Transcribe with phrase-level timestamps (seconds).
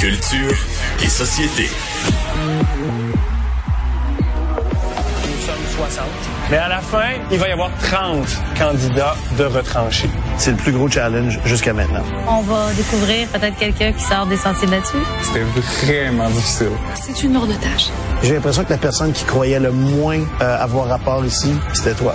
[0.00, 0.56] Culture
[1.02, 1.68] et société.
[5.26, 6.04] Nous sommes 60.
[6.50, 8.26] Mais à la fin, il va y avoir 30
[8.58, 10.08] candidats de retranchés.
[10.38, 12.02] C'est le plus gros challenge jusqu'à maintenant.
[12.26, 15.02] On va découvrir peut-être quelqu'un qui sort des sentiers battus.
[15.22, 15.44] C'était
[15.84, 16.70] vraiment difficile.
[16.94, 17.90] C'est une lourde tâche.
[18.22, 22.14] J'ai l'impression que la personne qui croyait le moins euh, avoir rapport ici, c'était toi.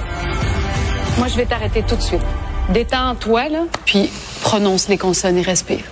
[1.19, 2.25] Moi, je vais t'arrêter tout de suite.
[2.69, 4.09] Détends-toi, là, puis
[4.41, 5.83] prononce les consonnes et respire.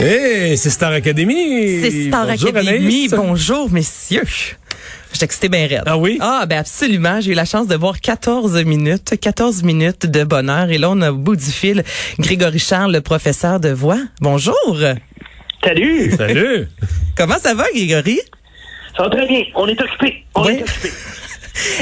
[0.00, 1.80] Hey, c'est Star Academy.
[1.82, 2.68] C'est Star Bonjour, Academy.
[2.68, 3.10] Anaïs.
[3.10, 4.22] Bonjour, messieurs.
[5.12, 5.82] J'étais excitée bien raide.
[5.86, 6.18] Ah oui?
[6.20, 7.20] Ah, ben absolument.
[7.20, 10.70] J'ai eu la chance de voir 14 minutes, 14 minutes de bonheur.
[10.70, 11.82] Et là, on a au bout du fil
[12.18, 13.98] Grégory Charles, le professeur de voix.
[14.20, 14.78] Bonjour.
[15.64, 16.10] Salut!
[16.16, 16.68] Salut.
[17.16, 18.20] Comment ça va, Grégory?
[18.96, 19.44] Ça va très bien.
[19.54, 20.24] On est occupé.
[20.34, 20.52] On Oui.
[20.58, 20.90] est occupé.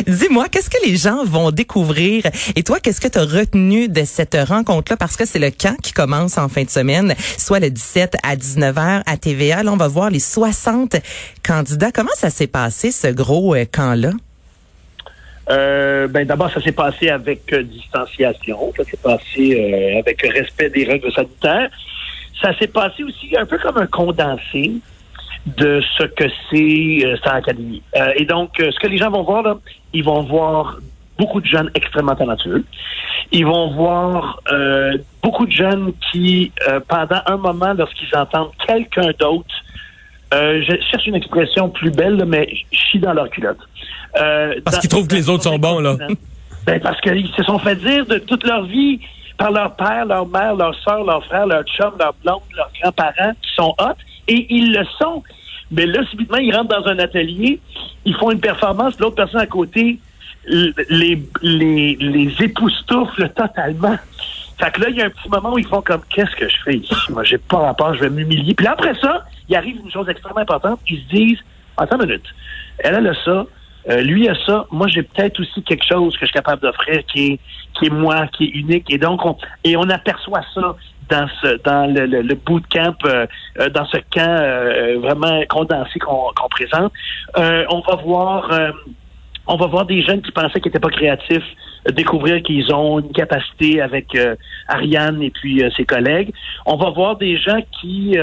[0.07, 2.25] Dis-moi, qu'est-ce que les gens vont découvrir?
[2.57, 4.97] Et toi, qu'est-ce que tu as retenu de cette rencontre-là?
[4.97, 8.37] Parce que c'est le camp qui commence en fin de semaine, soit le 17 à
[8.37, 9.63] 19h à TVA.
[9.67, 10.97] On va voir les 60
[11.45, 11.93] candidats.
[11.93, 14.11] Comment ça s'est passé, ce gros euh, camp-là?
[15.51, 18.73] Euh, ben d'abord, ça s'est passé avec euh, distanciation.
[18.77, 21.71] Ça s'est passé euh, avec respect des règles sanitaires.
[22.41, 24.73] Ça s'est passé aussi un peu comme un condensé
[25.47, 27.83] de ce que c'est euh, Star Academy.
[27.97, 29.57] Euh, et donc, euh, ce que les gens vont voir, là,
[29.93, 30.79] ils vont voir
[31.19, 32.65] beaucoup de jeunes extrêmement talentueux.
[33.33, 39.11] Ils vont voir euh, beaucoup de jeunes qui, euh, pendant un moment, lorsqu'ils entendent quelqu'un
[39.19, 39.55] d'autre,
[40.33, 43.59] euh, je cherche une expression plus belle, là, mais chie dans leur culotte.
[44.21, 45.97] Euh, Parce qu'ils trouvent que les autres sont bons, là.
[46.67, 49.01] Ben, parce qu'ils se sont fait dire de toute leur vie
[49.37, 53.33] par leur père, leur mère, leur soeur, leur frère, leur chum, leur blonde, leurs grands-parents
[53.43, 53.97] qui sont hot,
[54.29, 55.23] et ils le sont.
[55.71, 57.61] Mais là, subitement, ils rentrent dans un atelier,
[58.05, 59.99] ils font une performance, l'autre personne à côté
[60.47, 63.97] les, les, les époustoufle totalement.
[64.59, 66.49] Fait que là, il y a un petit moment où ils font comme qu'est-ce que
[66.49, 66.95] je fais ici?
[67.11, 68.55] Moi, j'ai pas rapport, je vais m'humilier.
[68.55, 70.81] Puis après ça, il arrive une chose extrêmement importante.
[70.89, 71.39] Ils se disent
[71.77, 72.25] Attends une minute.
[72.79, 73.47] Elle, elle a ça.
[73.91, 74.67] Euh, lui a ça.
[74.71, 77.41] Moi, j'ai peut-être aussi quelque chose que je suis capable d'offrir qui est,
[77.75, 78.93] qui est moi, qui est unique.
[78.93, 80.77] Et donc, on, et on aperçoit ça
[81.13, 81.59] dans ce,
[82.23, 83.27] le, bootcamp, euh,
[83.61, 86.93] euh, dans ce camp euh, vraiment condensé qu'on présente.
[87.37, 88.51] On va voir.
[89.47, 91.45] on va voir des jeunes qui pensaient qu'ils n'étaient pas créatifs
[91.97, 94.17] découvrir qu'ils ont une capacité avec
[94.69, 96.33] Ariane et puis ses collègues.
[96.65, 98.17] On va voir des gens qui,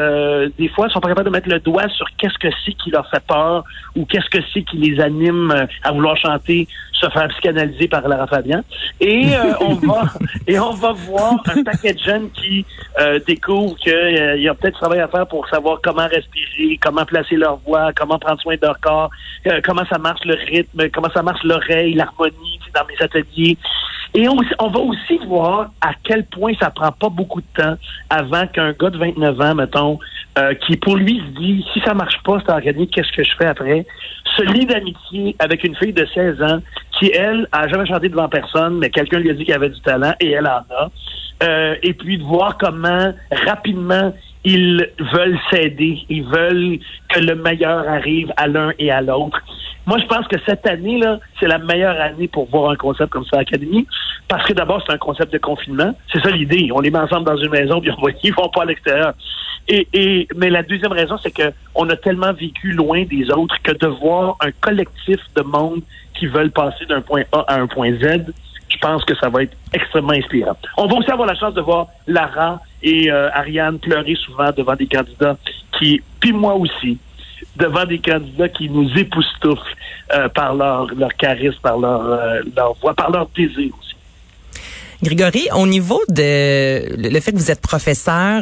[0.57, 3.09] des fois, sont pas capables de mettre le doigt sur qu'est-ce que c'est qui leur
[3.09, 3.65] fait peur
[3.97, 8.27] ou qu'est-ce que c'est qui les anime à vouloir chanter, se faire psychanalyser par Lara
[8.27, 8.61] Fabian.
[8.99, 10.03] Et euh, on va
[10.47, 12.65] et on va voir un paquet de jeunes qui
[12.99, 17.05] euh, découvrent qu'il y a peut-être du travail à faire pour savoir comment respirer, comment
[17.05, 19.09] placer leur voix, comment prendre soin de leur corps,
[19.47, 23.57] euh, comment ça marche le rythme, comment ça marche l'oreille, l'harmonie dans mes ateliers.
[24.13, 27.75] Et on, on va aussi voir à quel point ça prend pas beaucoup de temps
[28.09, 29.99] avant qu'un gars de 29 ans, mettons,
[30.37, 33.35] euh, qui pour lui se dit si ça marche pas cette académie, qu'est-ce que je
[33.37, 33.85] fais après,
[34.37, 36.59] se lie d'amitié avec une fille de 16 ans
[36.99, 39.81] qui, elle, a jamais chanté devant personne, mais quelqu'un lui a dit qu'elle avait du
[39.81, 40.91] talent et elle en a.
[41.41, 46.79] Euh, et puis de voir comment rapidement ils veulent s'aider, ils veulent
[47.09, 49.41] que le meilleur arrive à l'un et à l'autre.
[49.89, 53.09] Moi, je pense que cette année, là, c'est la meilleure année pour voir un concept
[53.09, 53.87] comme ça à l'Académie,
[54.27, 55.95] parce que d'abord, c'est un concept de confinement.
[56.13, 56.69] C'est ça l'idée.
[56.71, 59.13] On les met ensemble dans une maison, puis on va, ils vont pas à l'extérieur.
[59.67, 63.55] Et, et, mais la deuxième raison, c'est que on a tellement vécu loin des autres
[63.63, 65.81] que de voir un collectif de monde
[66.13, 68.31] qui veulent passer d'un point A à un point Z,
[68.67, 70.55] je pense que ça va être extrêmement inspirant.
[70.77, 74.75] On va aussi avoir la chance de voir Lara et euh, Ariane pleurer souvent devant
[74.75, 75.35] des candidats
[75.79, 76.99] qui, puis moi aussi,
[77.59, 79.75] devant des candidats qui nous époustouflent
[80.13, 83.88] euh, par leur, leur charisme, par leur, euh, leur voix, par leur désir aussi.
[85.01, 88.41] Grégory, au niveau de le fait que vous êtes professeur,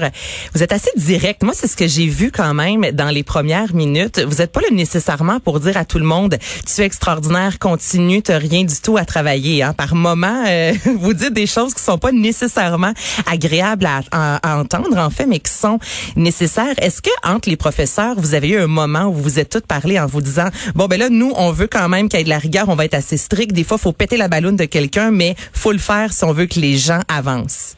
[0.56, 1.44] vous êtes assez direct.
[1.44, 4.19] Moi, c'est ce que j'ai vu quand même dans les premières minutes.
[4.25, 8.22] Vous n'êtes pas là nécessairement pour dire à tout le monde tu es extraordinaire, continue,
[8.23, 9.62] tu rien du tout à travailler.
[9.63, 9.73] Hein.
[9.73, 12.94] Par moment, euh, vous dites des choses qui sont pas nécessairement
[13.31, 15.80] agréables à, à- à entendre en fait, mais qui sont
[16.15, 16.74] nécessaires.
[16.80, 19.68] Est-ce que entre les professeurs, vous avez eu un moment où vous vous êtes toutes
[19.68, 22.25] parlé en vous disant bon ben là nous on veut quand même qu'il y ait
[22.25, 23.51] de la rigueur, on va être assez strict.
[23.54, 26.46] Des fois, faut péter la balloune de quelqu'un, mais faut le faire si on veut
[26.47, 27.75] que les gens avancent.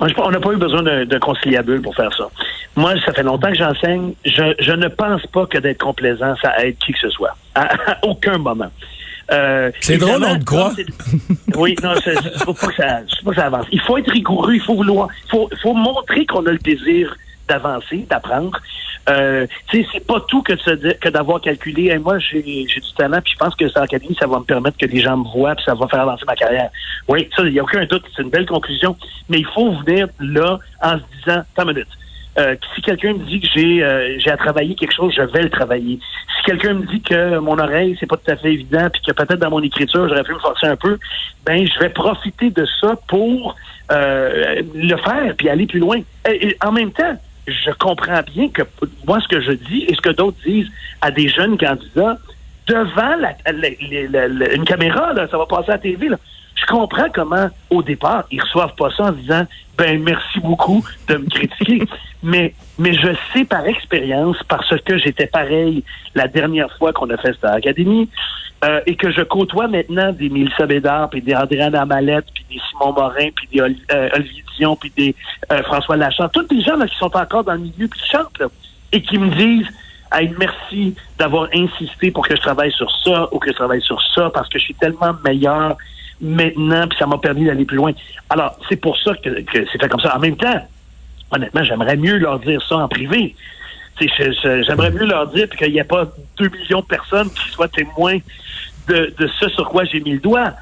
[0.00, 2.24] On n'a pas eu besoin d'un conciliabule pour faire ça.
[2.74, 4.14] Moi, ça fait longtemps que j'enseigne.
[4.24, 7.36] Je, je ne pense pas que d'être complaisant, ça aide qui que ce soit.
[7.54, 7.62] À,
[7.92, 8.70] à aucun moment.
[9.30, 10.72] Euh, C'est drôle, on te croit.
[10.74, 10.86] c'est-
[11.56, 13.66] Oui, non, c'est c'est faut pas que ça, c'est pas que ça avance.
[13.72, 17.14] Il faut être rigoureux, il faut vouloir, il faut, faut montrer qu'on a le désir
[17.48, 18.58] d'avancer, d'apprendre.
[19.10, 21.96] Euh, tu sais, c'est pas tout que, que d'avoir calculé.
[21.98, 24.86] Moi, j'ai du talent, puis je pense que Star Academy, ça va me permettre que
[24.86, 26.70] les gens me voient, puis ça va faire avancer ma carrière.
[27.08, 28.04] Oui, ça, il n'y a aucun doute.
[28.14, 28.96] C'est une belle conclusion.
[29.28, 31.88] Mais il faut venir là en se disant, une minute.
[32.38, 35.42] Euh, si quelqu'un me dit que j'ai euh, j'ai à travailler quelque chose, je vais
[35.42, 35.98] le travailler.
[36.36, 39.12] Si quelqu'un me dit que mon oreille, c'est pas tout à fait évident, puis que
[39.12, 40.96] peut-être dans mon écriture, j'aurais pu me forcer un peu,
[41.44, 43.56] ben je vais profiter de ça pour
[43.90, 46.00] euh, le faire, puis aller plus loin.
[46.64, 48.62] En même temps, je comprends bien que
[49.06, 50.70] moi, ce que je dis et ce que d'autres disent
[51.00, 52.18] à des jeunes candidats,
[52.66, 56.16] devant la, la- la- une caméra, là, ça va passer à la TV, là,
[56.60, 59.46] je comprends comment, au départ, ils reçoivent pas ça en disant
[59.78, 61.82] ben merci beaucoup de me critiquer.
[62.22, 65.84] mais, mais je sais par expérience, parce que j'étais pareil
[66.14, 68.08] la dernière fois qu'on a fait Star Academy,
[68.62, 72.60] euh, et que je côtoie maintenant des Mélissa Bédard, puis des Andréane Amalette, puis des
[72.70, 75.14] Simon Morin, puis des Oli- euh, Olivier Dion, puis des
[75.50, 78.08] euh, François Lachant, tous des gens là, qui sont encore dans le milieu, puis qui
[78.10, 78.48] chantent, là,
[78.92, 79.68] et qui me disent
[80.12, 84.02] Hey, merci d'avoir insisté pour que je travaille sur ça ou que je travaille sur
[84.12, 85.76] ça parce que je suis tellement meilleur
[86.20, 87.92] maintenant puis ça m'a permis d'aller plus loin.
[88.28, 90.16] Alors, c'est pour ça que, que c'est fait comme ça.
[90.16, 90.66] En même temps,
[91.30, 93.34] honnêtement, j'aimerais mieux leur dire ça en privé.
[94.00, 96.06] J'aimerais mieux leur dire qu'il n'y ait pas
[96.38, 98.18] deux millions de personnes qui soient témoins
[98.88, 100.52] de, de ce sur quoi j'ai mis le doigt.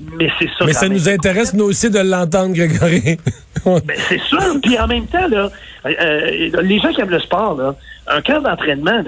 [0.00, 0.64] Mais c'est ça.
[0.64, 3.18] Mais ça nous intéresse, nous aussi, de l'entendre, Grégory.
[3.64, 4.38] Ben, c'est sûr.
[4.62, 5.50] Puis en même temps, là,
[5.84, 7.74] euh, euh, les gens qui aiment le sport, là,
[8.06, 9.02] un camp d'entraînement,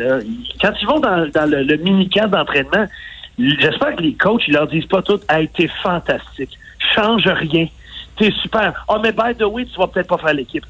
[0.60, 2.86] quand ils vont dans, dans le, le mini-camp d'entraînement,
[3.60, 6.58] j'espère que les coachs, ils leur disent pas tout Hey, t'es fantastique.
[6.94, 7.66] Change rien.
[8.16, 8.84] T'es super.
[8.88, 10.64] Oh, mais by the way, tu vas peut-être pas faire l'équipe.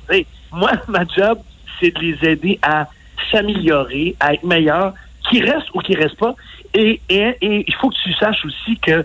[0.53, 1.39] Moi, ma job,
[1.79, 2.87] c'est de les aider à
[3.31, 4.95] s'améliorer, à être meilleurs,
[5.29, 6.35] qu'ils restent ou qu'ils restent pas.
[6.75, 9.05] Et et- et il faut que tu saches aussi que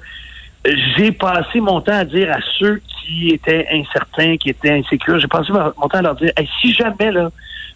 [0.98, 5.28] j'ai passé mon temps à dire à ceux qui étaient incertains, qui étaient insécures, j'ai
[5.28, 7.30] passé mon temps à leur dire, Hey, si jamais là,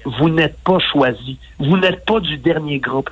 [0.06, 3.10] vous n'êtes pas choisi, vous n'êtes pas du dernier groupe,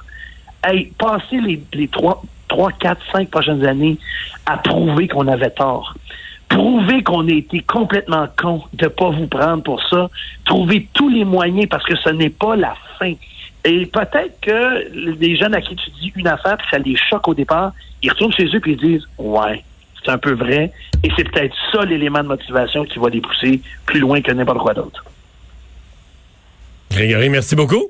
[0.64, 3.98] hey, passez les, les trois, trois, quatre, cinq prochaines années
[4.46, 5.96] à prouver qu'on avait tort.
[6.50, 10.10] Prouver qu'on a été complètement con de pas vous prendre pour ça.
[10.46, 13.14] Trouver tous les moyens parce que ce n'est pas la fin.
[13.66, 17.28] Et peut-être que les jeunes à qui tu dis une affaire, puis ça les choque
[17.28, 19.64] au départ, ils retournent chez eux puis ils disent Ouais,
[20.04, 20.72] c'est un peu vrai.
[21.04, 24.60] Et c'est peut-être ça l'élément de motivation qui va les pousser plus loin que n'importe
[24.60, 25.04] quoi d'autre.
[26.92, 27.90] Grégory, merci beaucoup.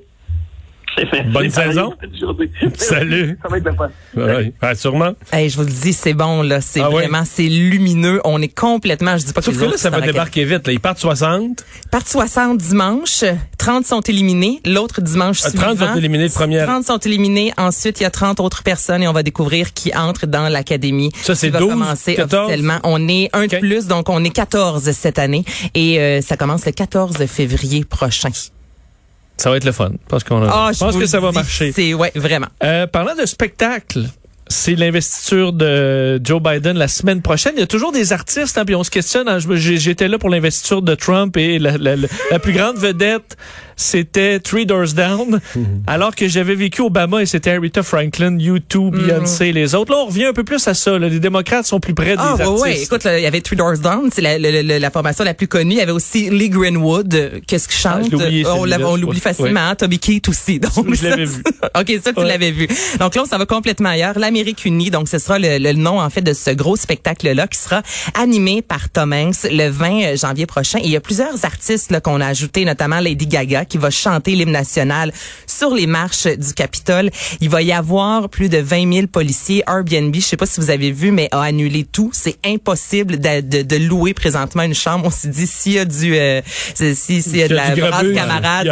[1.31, 1.93] Bonne saison.
[2.75, 3.37] Salut.
[3.41, 3.89] Ça va être fun.
[4.15, 5.13] Ouais, ouais, sûrement.
[5.31, 7.03] Hey, je vous le dis, c'est bon là, c'est Ah ouais?
[7.03, 8.21] vraiment, c'est lumineux.
[8.23, 10.65] On est complètement, je dis pas que Sauf que là, autres ça va débarquer vite.
[10.67, 10.73] Là.
[10.73, 11.63] Ils partent 60.
[11.91, 13.23] Partent 60 dimanche,
[13.57, 15.75] 30 sont éliminés, l'autre dimanche Ah, suivant.
[15.75, 16.65] 30 sont éliminés première.
[16.67, 19.95] 30 sont éliminés, ensuite il y a 30 autres personnes et on va découvrir qui
[19.95, 21.11] entrent dans l'académie.
[21.21, 22.45] Ça, c'est Qui va 12, commencer 14?
[22.49, 22.79] officiellement.
[22.83, 25.43] On est un de plus, donc on est 14 cette année
[25.75, 28.29] et euh, ça commence le 14 février prochain.
[29.37, 29.91] Ça va être le fun.
[30.07, 31.71] Pense, qu'on a- Ah, je pense que ça va marcher.
[31.71, 32.47] C'est ouais, vraiment.
[32.63, 34.05] Euh, parlant de spectacle,
[34.47, 37.53] c'est l'investiture de Joe Biden la semaine prochaine.
[37.55, 39.27] Il y a toujours des artistes, hein, puis on se questionne.
[39.27, 43.37] hein, J'étais là pour l'investiture de Trump et la, la- la- la plus grande vedette,
[43.77, 45.39] c'était Three Doors Down.
[45.85, 49.93] Alors que j'avais vécu Obama et c'était Aretha Franklin, U2, Beyoncé, les autres.
[49.93, 50.97] Là, on revient un peu plus à ça.
[50.99, 51.07] là.
[51.07, 52.61] Les démocrates sont plus près des Ah ouais, artistes.
[52.63, 52.81] ouais.
[52.81, 55.47] Écoute, il y avait Three Doors Down, c'est la, la, la- la formation la plus
[55.47, 55.75] connue.
[55.75, 57.13] Il y avait aussi Lee Greenwood.
[57.13, 59.59] euh, Qu'est-ce qu'il Ah, chante je l'ai oublié, on on l'oublie facilement.
[59.61, 60.59] hein, Toby Keith aussi.
[60.59, 61.43] Donc Je l'avais vu.
[61.79, 62.27] ok, ça tu Ouais.
[62.27, 62.67] l'avais vu.
[62.99, 64.17] Donc là, ça va complètement ailleurs.
[64.17, 64.89] L'Amérique unie.
[64.89, 67.83] Donc ce sera le, le nom en fait de ce gros spectacle là qui sera
[68.15, 70.79] animé par Tom Hanks le 20 janvier prochain.
[70.79, 74.35] Et il y a plusieurs artistes qu'on a ajoutés, notamment Lady Gaga qui va chanter
[74.35, 75.11] l'hymne national
[75.57, 77.09] sur les marches du Capitole.
[77.41, 79.63] Il va y avoir plus de 20 000 policiers.
[79.67, 82.09] Airbnb, je sais pas si vous avez vu, mais a annulé tout.
[82.13, 85.05] C'est impossible de, de, de louer présentement une chambre.
[85.07, 86.41] On s'est dit s'il y a du, euh,
[86.75, 88.67] si- si- s'il y a de la brasse camarade,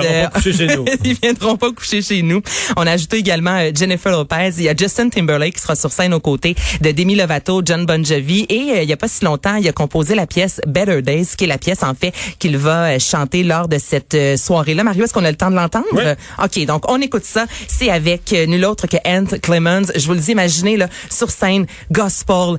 [0.76, 0.86] nous.
[1.04, 2.42] ils viendront pas coucher chez nous.
[2.78, 4.52] On a ajouté également euh, Jennifer Lopez.
[4.58, 7.86] Il y a Justin Timberlake qui sera sur scène aux côtés de Demi Lovato, John
[7.86, 8.46] Bon Jovi.
[8.50, 11.28] Et euh, il y a pas si longtemps, il a composé la pièce Better Days,
[11.38, 14.84] qui est la pièce en fait qu'il va euh, chanter lors de cette euh, soirée-là.
[14.84, 15.86] Mario, est-ce qu'on a le temps de l'entendre?
[15.94, 16.02] Oui.
[16.04, 17.46] Euh, OK, donc on écoute ça.
[17.68, 19.92] C'est avec euh, nul autre que Ant Clemens.
[19.96, 22.58] Je vous le dis, imaginez là, sur scène, gospel.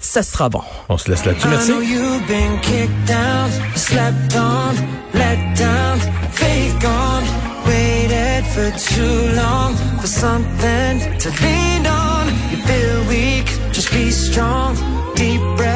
[0.00, 0.62] Ce sera bon.
[0.88, 1.48] On se laisse là-dessus.
[1.48, 1.70] Merci.
[1.70, 4.74] I know you've been kicked down, slept on,
[5.14, 5.98] let down,
[6.32, 7.24] faith gone.
[7.66, 12.26] Waited for too long for something to lean on.
[12.50, 14.76] You feel weak, just be strong.
[15.16, 15.74] Deep breath.